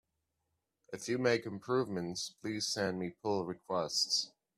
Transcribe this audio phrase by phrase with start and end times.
[0.91, 4.31] If you make improvements, please send me pull requests!